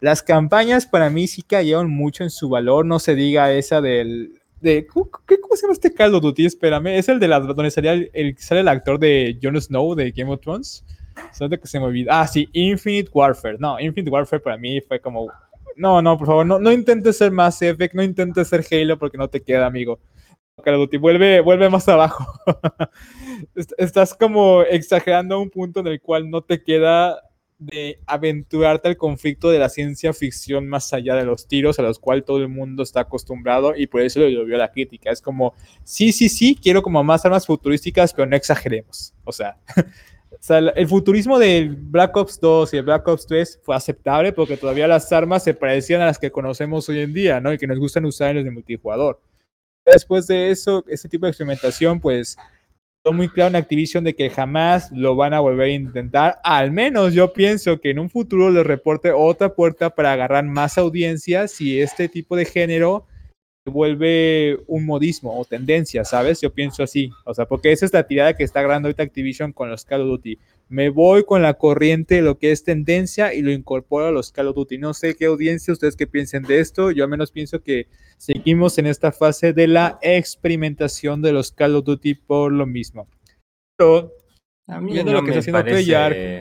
[0.00, 4.40] Las campañas para mí sí cayeron mucho en su valor, no se diga esa del
[4.88, 5.10] ¿cómo,
[5.54, 6.46] se llama este Call of Duty?
[6.46, 10.10] Espérame, es el de la donde salía el, sale el actor de Jon Snow de
[10.10, 10.84] Game of Thrones.
[11.32, 12.18] ¿Sabes que se me olvida?
[12.18, 13.58] Ah, sí, Infinite Warfare.
[13.58, 15.30] No, Infinite Warfare para mí fue como.
[15.76, 19.18] No, no, por favor, no, no intentes ser más Effect, no intentes ser Halo porque
[19.18, 19.98] no te queda, amigo.
[20.62, 22.26] Call vuelve, vuelve más abajo.
[23.76, 27.20] Estás como exagerando a un punto en el cual no te queda
[27.58, 31.98] de aventurarte al conflicto de la ciencia ficción más allá de los tiros a los
[31.98, 35.10] cuales todo el mundo está acostumbrado y por eso lo vio la crítica.
[35.10, 39.14] Es como, sí, sí, sí, quiero como más armas futurísticas, pero no exageremos.
[39.24, 39.56] O sea,
[40.32, 44.32] O sea, el futurismo del Black Ops 2 y el Black Ops 3 fue aceptable
[44.32, 47.52] porque todavía las armas se parecían a las que conocemos hoy en día, ¿no?
[47.52, 49.20] Y que nos gustan usar en los de multijugador.
[49.84, 52.36] Después de eso, ese tipo de experimentación, pues,
[53.02, 56.38] fue muy claro en Activision de que jamás lo van a volver a intentar.
[56.44, 60.78] Al menos yo pienso que en un futuro les reporte otra puerta para agarrar más
[60.78, 63.06] audiencias y este tipo de género
[63.70, 66.40] vuelve un modismo o tendencia, ¿sabes?
[66.40, 69.52] Yo pienso así, o sea, porque esa es la tirada que está agarrando ahorita Activision
[69.52, 70.38] con los Call of Duty.
[70.68, 74.32] Me voy con la corriente de lo que es tendencia y lo incorporo a los
[74.32, 74.78] Call of Duty.
[74.78, 77.86] No sé qué audiencia ustedes que piensen de esto, yo al menos pienso que
[78.18, 83.06] seguimos en esta fase de la experimentación de los Call of Duty por lo mismo.
[83.76, 84.12] Pero,
[84.66, 85.62] a mí no lo que está haciendo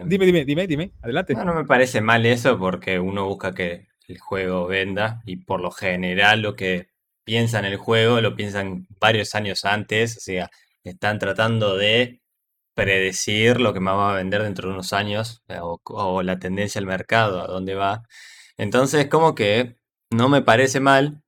[0.06, 1.34] dime, dime, dime, dime, adelante.
[1.36, 5.62] No, no me parece mal eso porque uno busca que el juego venda y por
[5.62, 6.91] lo general lo que
[7.24, 10.50] piensan el juego, lo piensan varios años antes, o sea,
[10.84, 12.22] están tratando de
[12.76, 16.80] predecir lo que más va a vender dentro de unos años eh, o, la tendencia
[16.80, 18.04] del mercado, a dónde va.
[18.58, 19.78] Entonces, como que
[20.12, 21.22] no me parece mal,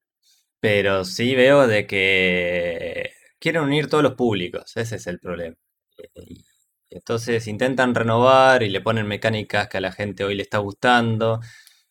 [0.59, 5.55] pero sí veo de que quieren unir todos los públicos, ese es el problema.
[6.89, 11.39] Entonces intentan renovar y le ponen mecánicas que a la gente hoy le está gustando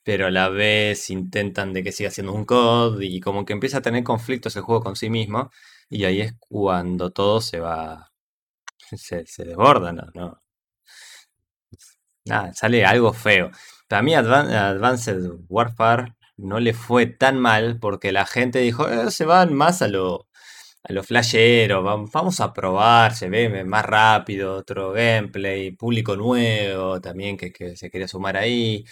[0.04, 3.78] pero a la vez intentan de que siga siendo un COD y como que empieza
[3.78, 5.50] a tener conflictos el juego con sí mismo
[5.88, 8.12] y ahí es cuando todo se va,
[8.96, 10.40] se, desborda, ¿no?
[12.24, 13.50] Nada, sale algo feo.
[13.88, 19.24] Para mí Advanced Warfare no le fue tan mal porque la gente dijo, eh, se
[19.24, 20.28] van más a lo,
[20.84, 27.36] a lo flashero, vamos a probar, se ve más rápido, otro gameplay, público nuevo también
[27.36, 28.84] que, que se quería sumar ahí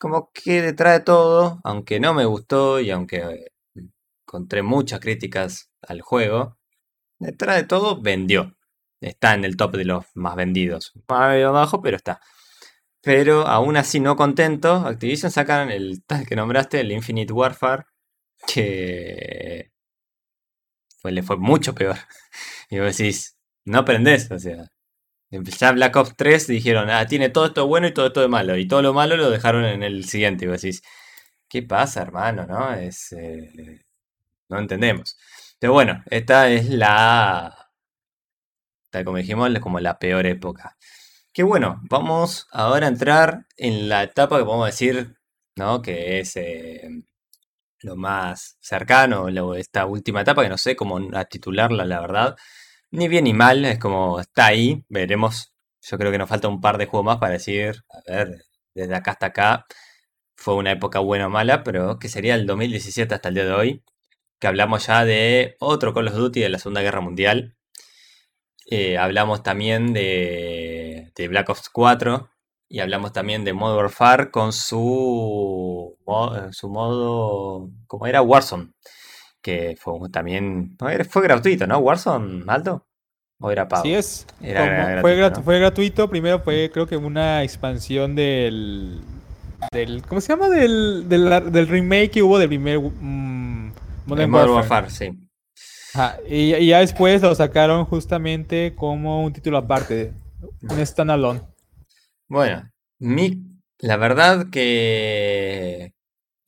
[0.00, 3.52] como que detrás de todo, aunque no me gustó y aunque
[4.26, 6.58] encontré muchas críticas al juego,
[7.18, 8.56] detrás de todo vendió.
[9.02, 10.92] Está en el top de los más vendidos.
[11.08, 12.20] Abajo, pero está.
[13.02, 17.84] Pero aún así no contento, Activision sacan el tal que nombraste, el Infinite Warfare,
[18.46, 19.70] que
[21.04, 21.96] le fue mucho peor.
[22.72, 24.70] Y vos decís, no aprendés, o sea,
[25.30, 28.56] ya Black Ops 3 dijeron, ah, tiene todo esto bueno y todo esto de malo.
[28.56, 30.44] Y todo lo malo lo dejaron en el siguiente.
[30.44, 30.82] Y vos decís,
[31.48, 32.46] ¿qué pasa, hermano?
[32.46, 32.72] ¿No?
[32.74, 33.84] Es, eh,
[34.48, 35.16] no entendemos.
[35.58, 37.70] Pero bueno, esta es la,
[38.90, 40.76] tal como dijimos, como la peor época.
[41.32, 45.16] Que bueno, vamos ahora a entrar en la etapa que podemos decir,
[45.56, 45.82] ¿no?
[45.82, 46.88] Que es eh,
[47.80, 50.98] lo más cercano, esta última etapa, que no sé cómo
[51.30, 52.36] titularla, la verdad
[52.90, 55.52] ni bien ni mal, es como está ahí, veremos.
[55.82, 58.94] Yo creo que nos falta un par de juegos más para decir, a ver, desde
[58.94, 59.66] acá hasta acá
[60.36, 63.52] fue una época buena o mala, pero que sería el 2017 hasta el día de
[63.52, 63.84] hoy,
[64.40, 67.56] que hablamos ya de otro Call of Duty de la Segunda Guerra Mundial.
[68.70, 72.30] Eh, hablamos también de, de, Black Ops 4
[72.68, 75.96] y hablamos también de Modern Warfare con su,
[76.52, 78.72] su modo, como era Warzone
[79.42, 80.76] que fue también
[81.08, 81.78] fue gratuito, ¿no?
[81.78, 82.86] Warzone, Aldo.
[83.40, 83.82] ¿O era pago?
[83.82, 84.26] Sí es.
[84.42, 86.10] fue, gratuito.
[86.10, 89.00] Primero fue, creo que una expansión del.
[89.72, 90.50] del ¿Cómo se llama?
[90.50, 92.78] Del, del, remake que hubo del primer.
[92.78, 93.72] Mm,
[94.06, 94.90] Modern, Warfare.
[94.90, 95.10] sí.
[96.28, 100.12] y, ya después lo sacaron justamente como un título aparte.
[100.62, 101.40] Un standalone.
[102.28, 103.42] Bueno, mi,
[103.78, 105.94] la verdad que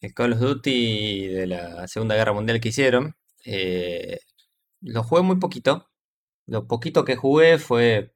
[0.03, 3.17] el Call of Duty de la Segunda Guerra Mundial que hicieron.
[3.45, 4.21] Eh,
[4.83, 5.91] lo jugué muy poquito.
[6.47, 8.15] Lo poquito que jugué fue.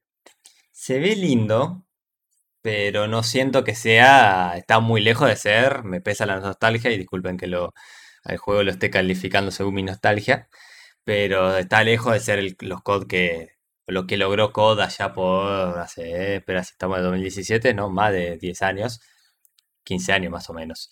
[0.72, 1.86] Se ve lindo,
[2.62, 4.54] pero no siento que sea.
[4.56, 5.84] Está muy lejos de ser.
[5.84, 7.74] Me pesa la nostalgia y disculpen que lo,
[8.24, 10.48] al juego lo esté calificando según mi nostalgia.
[11.04, 13.50] Pero está lejos de ser los COD que.
[13.88, 15.78] Lo que logró COD allá por.
[15.78, 16.36] Hace.
[16.36, 17.90] Espera, estamos en 2017, ¿no?
[17.90, 19.00] Más de 10 años.
[19.84, 20.90] 15 años más o menos.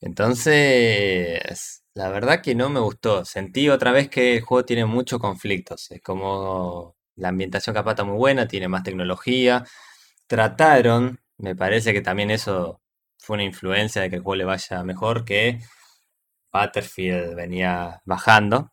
[0.00, 3.24] Entonces, la verdad que no me gustó.
[3.24, 5.90] Sentí otra vez que el juego tiene muchos conflictos.
[5.90, 9.64] Es como la ambientación capaz muy buena, tiene más tecnología.
[10.26, 12.82] Trataron, me parece que también eso
[13.18, 15.60] fue una influencia de que el juego le vaya mejor, que
[16.52, 18.72] Battlefield venía bajando.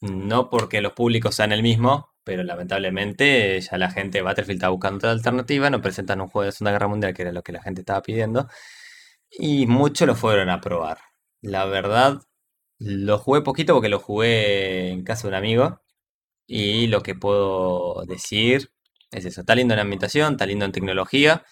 [0.00, 4.68] No porque los públicos sean el mismo, pero lamentablemente ya la gente de Battlefield está
[4.70, 7.52] buscando otra alternativa, no presentan un juego de Segunda Guerra Mundial, que era lo que
[7.52, 8.48] la gente estaba pidiendo.
[9.30, 10.98] Y muchos lo fueron a probar.
[11.42, 12.22] La verdad,
[12.78, 15.82] lo jugué poquito porque lo jugué en casa de un amigo.
[16.46, 18.72] Y lo que puedo decir
[19.12, 19.42] es eso.
[19.42, 21.44] Está lindo en ambientación, está lindo en tecnología,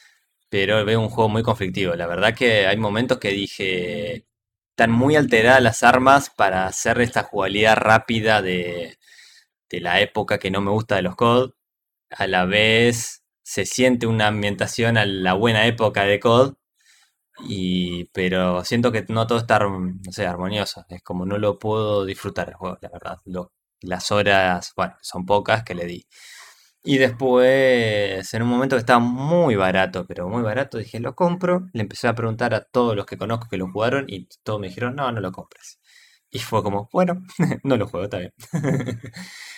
[0.50, 1.94] pero veo un juego muy conflictivo.
[1.96, 4.26] La verdad que hay momentos que dije,
[4.70, 8.98] están muy alteradas las armas para hacer esta jugabilidad rápida de,
[9.70, 11.52] de la época que no me gusta de los COD.
[12.10, 16.56] A la vez se siente una ambientación a la buena época de COD,
[17.44, 20.84] y, pero siento que no todo está, no sé, armonioso.
[20.88, 23.18] Es como no lo puedo disfrutar el juego, la verdad.
[23.82, 26.06] las horas, bueno, son pocas que le di.
[26.84, 31.68] Y después, en un momento que estaba muy barato, pero muy barato, dije, lo compro.
[31.72, 34.68] Le empecé a preguntar a todos los que conozco que lo jugaron y todos me
[34.68, 35.80] dijeron, no, no lo compres.
[36.30, 37.22] Y fue como, bueno,
[37.64, 38.32] no lo juego, está bien.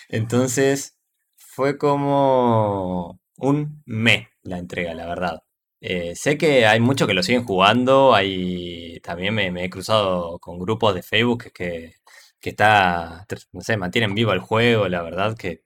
[0.09, 0.97] Entonces,
[1.37, 5.43] fue como un me la entrega, la verdad.
[5.81, 10.59] Eh, sé que hay muchos que lo siguen jugando, hay, también me, he cruzado con
[10.59, 11.95] grupos de Facebook que,
[12.39, 15.63] que está, no sé, mantienen vivo el juego, la verdad que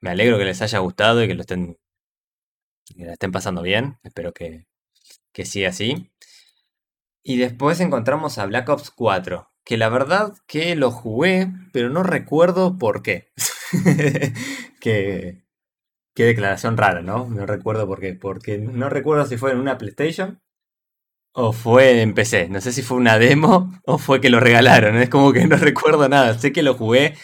[0.00, 1.78] me alegro que les haya gustado y que lo estén,
[2.96, 4.66] que la estén pasando bien, espero que,
[5.32, 6.10] que siga así.
[7.22, 12.02] Y después encontramos a Black Ops 4, que la verdad que lo jugué, pero no
[12.02, 13.32] recuerdo por qué.
[14.80, 15.43] que,
[16.14, 17.28] Qué declaración rara, ¿no?
[17.28, 18.14] No recuerdo por qué.
[18.14, 20.40] Porque no recuerdo si fue en una PlayStation
[21.32, 22.48] o fue en PC.
[22.48, 24.96] No sé si fue una demo o fue que lo regalaron.
[24.96, 26.38] Es como que no recuerdo nada.
[26.38, 27.14] Sé que lo jugué,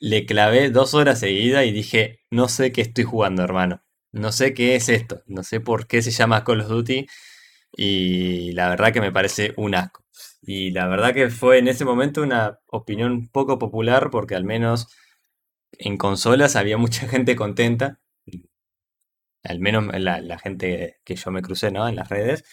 [0.00, 3.82] le clavé dos horas seguidas y dije, no sé qué estoy jugando, hermano.
[4.12, 5.22] No sé qué es esto.
[5.26, 7.06] No sé por qué se llama Call of Duty.
[7.76, 10.04] Y la verdad que me parece un asco.
[10.42, 14.88] Y la verdad que fue en ese momento una opinión poco popular porque al menos
[15.72, 18.01] en consolas había mucha gente contenta
[19.44, 21.88] al menos la, gente que yo me crucé, ¿no?
[21.88, 22.44] En las redes.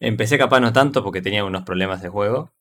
[0.00, 2.52] Empecé capaz no tanto porque tenía unos problemas de juego.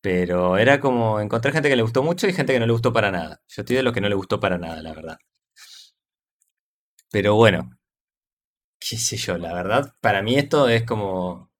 [0.00, 2.92] Pero era como encontré gente que le gustó mucho y gente que no le gustó
[2.92, 3.42] para nada.
[3.48, 5.18] Yo estoy de los que no le gustó para nada, la verdad.
[7.10, 7.70] Pero bueno,
[8.78, 11.50] qué sé yo, la verdad, para mí esto es como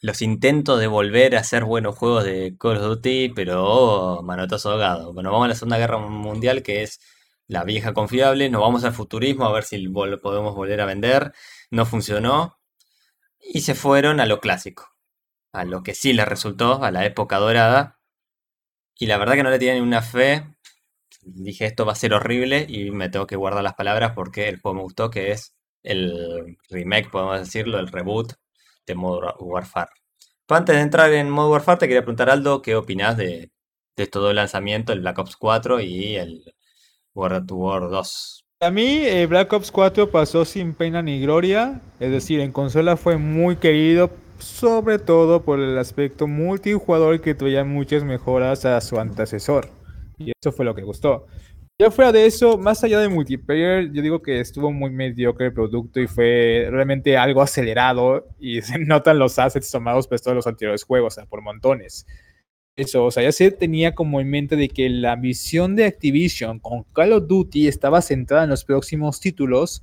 [0.00, 4.70] los intentos de volver a hacer buenos juegos de Call of Duty, pero oh, manotazo
[4.72, 5.12] ahogado.
[5.12, 7.00] Bueno, vamos a la Segunda Guerra Mundial, que es
[7.48, 11.32] la vieja confiable, nos vamos al futurismo a ver si podemos volver a vender,
[11.70, 12.58] no funcionó
[13.40, 14.88] y se fueron a lo clásico,
[15.52, 17.98] a lo que sí les resultó, a la época dorada.
[18.96, 20.46] Y la verdad que no le tienen una fe,
[21.22, 24.60] dije esto va a ser horrible y me tengo que guardar las palabras porque el
[24.60, 28.34] juego me gustó que es el remake, podemos decirlo, el reboot
[28.86, 29.90] de Modern Warfare.
[30.46, 33.52] Pero antes de entrar en Modern Warfare te quería preguntar Aldo, ¿qué opinas de,
[33.96, 36.54] de todo el lanzamiento, el Black Ops 4 y el
[37.26, 38.44] At War 2.
[38.60, 42.96] A mí eh, Black Ops 4 pasó sin pena ni gloria, es decir, en consola
[42.96, 48.98] fue muy querido, sobre todo por el aspecto multijugador que traía muchas mejoras a su
[48.98, 49.68] antecesor.
[50.18, 51.26] Y eso fue lo que gustó.
[51.80, 55.52] Ya fuera de eso, más allá de multiplayer, yo digo que estuvo muy mediocre el
[55.52, 60.46] producto y fue realmente algo acelerado y se notan los assets tomados por todos los
[60.48, 62.04] anteriores juegos, o sea, por montones
[62.78, 66.60] eso, o sea, ya se tenía como en mente de que la visión de Activision
[66.60, 69.82] con Call of Duty estaba centrada en los próximos títulos,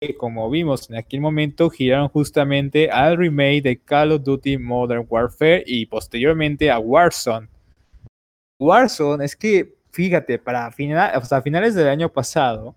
[0.00, 5.06] que como vimos en aquel momento giraron justamente al remake de Call of Duty Modern
[5.06, 7.48] Warfare y posteriormente a Warzone.
[8.58, 12.74] Warzone es que, fíjate, para finales del año pasado,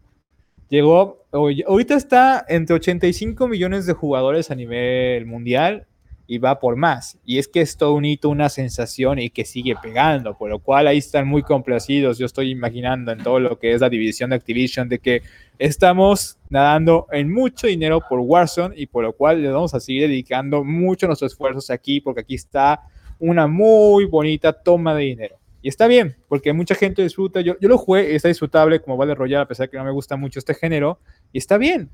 [0.67, 5.87] llegó, ahorita está entre 85 millones de jugadores a nivel mundial
[6.27, 7.17] y va por más.
[7.25, 10.59] Y es que es todo un hito, una sensación y que sigue pegando, por lo
[10.59, 12.17] cual ahí están muy complacidos.
[12.17, 15.21] Yo estoy imaginando en todo lo que es la división de Activision de que
[15.59, 20.07] estamos nadando en mucho dinero por Warzone y por lo cual le vamos a seguir
[20.07, 22.81] dedicando mucho nuestros esfuerzos aquí porque aquí está
[23.19, 25.37] una muy bonita toma de dinero.
[25.61, 27.41] Y está bien, porque mucha gente disfruta.
[27.41, 30.15] Yo, yo lo jugué, está disfrutable como Vale Royale, a pesar que no me gusta
[30.15, 30.99] mucho este género.
[31.33, 31.89] Y está bien,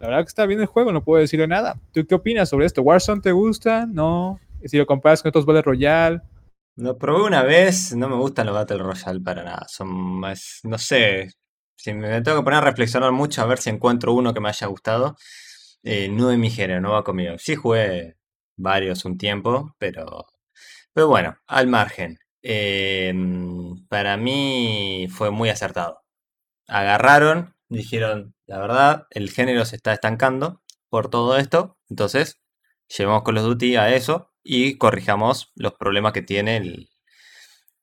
[0.00, 1.78] la verdad que está bien el juego, no puedo decirle nada.
[1.92, 2.82] ¿Tú qué opinas sobre esto?
[2.82, 3.86] ¿Warzone te gusta?
[3.86, 4.40] ¿No?
[4.64, 6.20] Si lo comparas con otros Battle Royale.
[6.76, 9.66] Lo probé una vez, no me gustan los Battle Royale para nada.
[9.68, 11.30] Son más, no sé,
[11.76, 14.48] si me tengo que poner a reflexionar mucho a ver si encuentro uno que me
[14.48, 15.16] haya gustado.
[15.82, 17.38] Eh, no de mi género, no va conmigo.
[17.38, 18.16] Sí jugué
[18.56, 20.26] varios un tiempo, pero,
[20.92, 22.18] pero bueno, al margen.
[22.42, 26.02] Em, para mí fue muy acertado.
[26.68, 32.40] Agarraron dijeron, la verdad, el género se está estancando por todo esto, entonces
[32.96, 36.90] llevamos Call of Duty a eso y corrijamos los problemas que tiene el,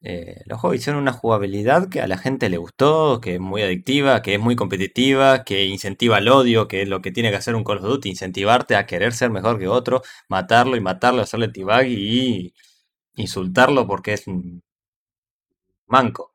[0.02, 0.78] eh, los juegos.
[0.78, 4.39] Hicieron una jugabilidad que a la gente le gustó, que es muy adictiva, que es
[4.39, 7.77] muy competitiva, que incentiva el odio, que es lo que tiene que hacer un Call
[7.79, 12.54] of Duty, incentivarte a querer ser mejor que otro, matarlo y matarlo, hacerle tibag y
[13.15, 14.25] insultarlo porque es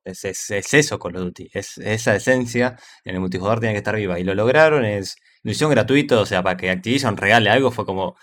[0.04, 1.50] Es, eso Call of Duty.
[1.52, 4.18] Es, esa esencia en el multijugador tiene que estar viva.
[4.18, 8.16] Y lo lograron, es ilusión gratuito, o sea, para que Activision regale algo fue como,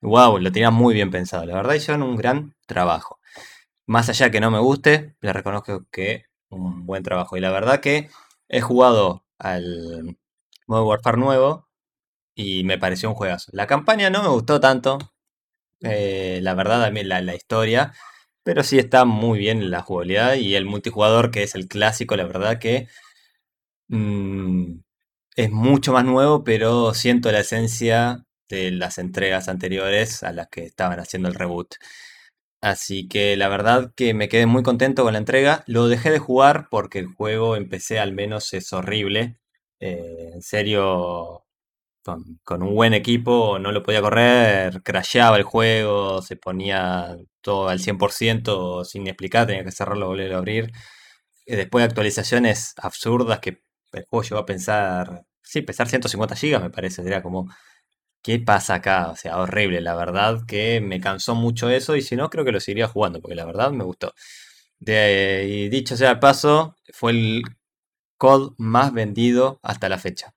[0.00, 1.46] wow, lo tenía muy bien pensado.
[1.46, 3.20] La verdad hicieron un gran trabajo.
[3.86, 7.36] Más allá que no me guste, le reconozco que un buen trabajo.
[7.36, 8.10] Y la verdad que
[8.48, 10.16] he jugado al
[10.66, 11.68] Modern Warfare nuevo
[12.34, 13.50] y me pareció un juegazo.
[13.54, 14.98] La campaña no me gustó tanto,
[15.80, 17.92] eh, la verdad, mí la, la historia,
[18.44, 22.24] pero sí está muy bien la jugabilidad y el multijugador, que es el clásico, la
[22.26, 22.88] verdad que
[23.88, 24.80] mm,
[25.36, 30.64] es mucho más nuevo, pero siento la esencia de las entregas anteriores a las que
[30.64, 31.76] estaban haciendo el reboot.
[32.62, 35.64] Así que la verdad que me quedé muy contento con la entrega.
[35.66, 39.38] Lo dejé de jugar porque el juego empecé al menos es horrible.
[39.80, 41.41] Eh, en serio,
[42.02, 47.80] con, un buen equipo no lo podía correr, crasheaba el juego, se ponía todo al
[47.80, 50.72] 100% sin explicar, tenía que cerrarlo, volver a abrir.
[51.46, 56.60] Y después de actualizaciones absurdas que el juego llegó a pensar, sí, pesar 150 GB
[56.60, 57.48] me parece, era como,
[58.22, 59.10] ¿qué pasa acá?
[59.10, 62.52] O sea, horrible, la verdad que me cansó mucho eso y si no, creo que
[62.52, 64.14] lo seguiría jugando, porque la verdad me gustó.
[64.80, 67.42] De, y dicho sea el paso, fue el
[68.18, 70.34] COD más vendido hasta la fecha.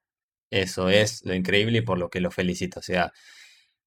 [0.56, 2.80] Eso es lo increíble y por lo que lo felicito.
[2.80, 3.12] O sea,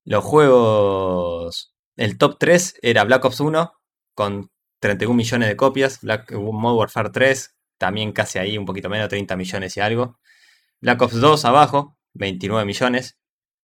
[0.04, 1.74] los juegos.
[1.96, 3.72] El top 3 era Black Ops 1
[4.14, 4.50] con
[4.80, 6.00] 31 millones de copias.
[6.02, 10.18] Black Modern Warfare 3 también casi ahí, un poquito menos, 30 millones y algo.
[10.82, 13.18] Black Ops 2 abajo, 29 millones.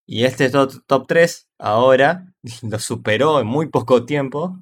[0.07, 2.27] Y este top, top 3 ahora
[2.63, 4.59] lo superó en muy poco tiempo.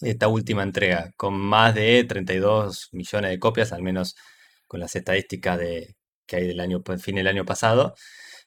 [0.00, 4.14] Esta última entrega, con más de 32 millones de copias, al menos
[4.68, 5.97] con las estadísticas de,
[6.28, 7.94] que hay del año, fin del año pasado.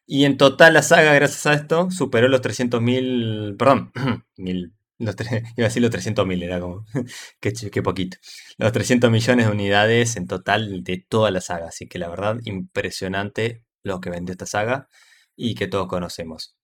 [0.05, 3.91] Y en total la saga, gracias a esto, superó los 300.000, perdón,
[4.37, 6.85] mil, los iba a decir los 300.000, era como,
[7.41, 8.17] qué, poquito.
[8.57, 11.67] Los 300 millones de unidades en total de toda la saga.
[11.69, 14.87] Así que la verdad, impresionante lo que vendió esta saga
[15.35, 16.55] y que todos conocemos.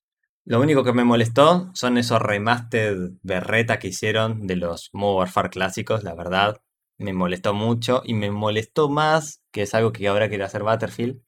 [0.45, 5.49] Lo único que me molestó son esos remastered berreta que hicieron de los Modern Warfare
[5.49, 6.61] clásicos, la verdad
[6.97, 11.21] me molestó mucho y me molestó más, que es algo que ahora quiero hacer Battlefield,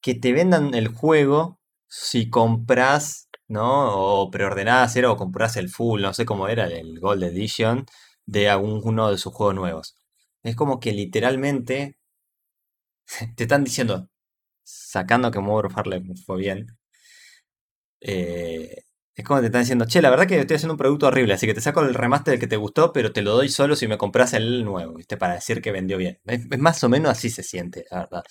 [0.00, 4.22] que te vendan el juego si compras, ¿no?
[4.22, 7.86] O preordenás o compras el full, no sé cómo era, el Gold Edition
[8.26, 9.96] de alguno de sus juegos nuevos.
[10.42, 11.98] Es como que literalmente
[13.36, 14.08] te están diciendo,
[14.64, 16.66] sacando que Modern Warfare fue bien,
[18.00, 18.82] eh,
[19.18, 21.44] es como te están diciendo, che, la verdad que estoy haciendo un producto horrible, así
[21.44, 23.88] que te saco el remaster del que te gustó, pero te lo doy solo si
[23.88, 25.16] me compras el nuevo, ¿viste?
[25.16, 26.20] Para decir que vendió bien.
[26.24, 28.22] Es, más o menos así se siente, la verdad.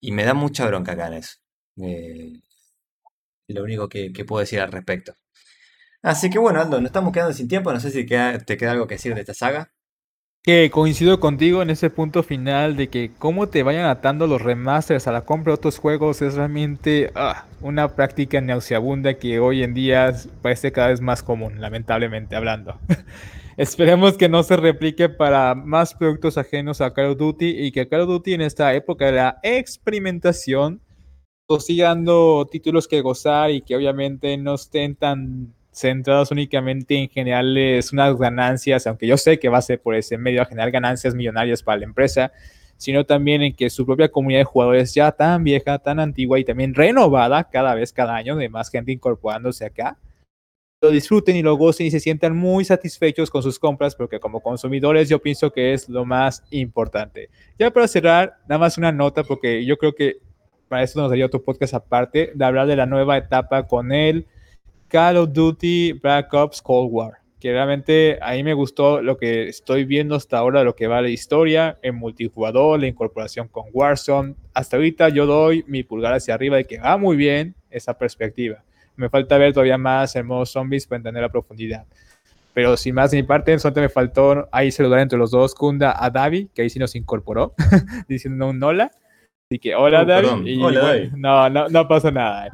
[0.00, 1.36] Y me da mucha bronca acá en eso.
[1.76, 2.40] Eh,
[3.48, 5.14] lo único que, puedo decir al respecto.
[6.02, 7.70] Así que bueno, Aldo, nos estamos quedando sin tiempo.
[7.72, 9.73] No sé si te queda algo que decir de esta saga
[10.44, 15.08] que coincido contigo en ese punto final de que cómo te vayan atando los remasters
[15.08, 19.72] a la compra de otros juegos es realmente ah, una práctica nauseabunda que hoy en
[19.72, 22.78] día parece cada vez más común, lamentablemente hablando.
[23.56, 27.88] Esperemos que no se replique para más productos ajenos a Call of Duty y que
[27.88, 30.82] Call of Duty en esta época de la experimentación
[31.58, 37.92] siga dando títulos que gozar y que obviamente no estén tan centrados únicamente en generarles
[37.92, 41.14] unas ganancias, aunque yo sé que va a ser por ese medio a generar ganancias
[41.14, 42.32] millonarias para la empresa,
[42.76, 46.44] sino también en que su propia comunidad de jugadores ya tan vieja, tan antigua y
[46.44, 49.98] también renovada cada vez, cada año, de más gente incorporándose acá,
[50.80, 54.40] lo disfruten y lo gocen y se sientan muy satisfechos con sus compras, porque como
[54.40, 57.30] consumidores yo pienso que es lo más importante.
[57.58, 60.18] Ya para cerrar, nada más una nota, porque yo creo que
[60.68, 64.26] para eso nos daría otro podcast aparte, de hablar de la nueva etapa con él
[64.94, 69.48] Call of Duty Black Ops Cold War, que realmente a mí me gustó lo que
[69.48, 74.36] estoy viendo hasta ahora, lo que va la historia, en multijugador, la incorporación con Warzone.
[74.52, 78.62] Hasta ahorita yo doy mi pulgar hacia arriba de que va muy bien esa perspectiva.
[78.94, 81.86] Me falta ver todavía más el modo zombies para entender la profundidad.
[82.52, 85.92] Pero sin más de mi parte, solamente me faltó ahí saludar entre los dos Kunda
[85.98, 87.52] a Davi, que ahí sí nos incorporó,
[88.08, 88.92] diciendo un hola.
[89.50, 90.62] Así que hola oh, Davi.
[90.62, 92.48] hola, No, no, no pasa nada.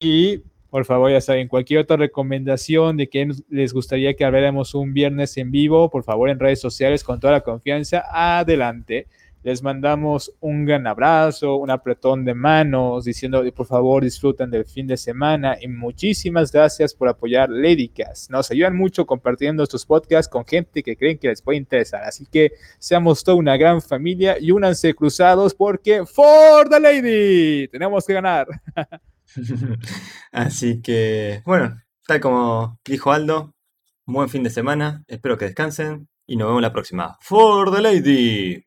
[0.00, 4.92] Y por favor, ya saben, cualquier otra recomendación de que les gustaría que habláramos un
[4.92, 9.06] viernes en vivo, por favor, en redes sociales, con toda la confianza, adelante.
[9.46, 14.88] Les mandamos un gran abrazo, un apretón de manos, diciendo por favor disfruten del fin
[14.88, 18.28] de semana y muchísimas gracias por apoyar Ladycast.
[18.28, 22.02] Nos ayudan mucho compartiendo estos podcasts con gente que creen que les puede interesar.
[22.02, 28.04] Así que seamos toda una gran familia y únanse cruzados porque for the lady tenemos
[28.04, 28.48] que ganar.
[30.32, 31.76] Así que, bueno,
[32.06, 33.54] tal como dijo Aldo,
[34.04, 37.16] buen fin de semana, espero que descansen y nos vemos la próxima.
[37.20, 38.66] For the Lady.